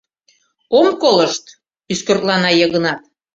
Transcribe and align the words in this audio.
—Ом 0.79 0.87
колышт!— 1.01 1.43
ӱскыртлана 1.91 2.51
Йыгнат. 2.59 3.01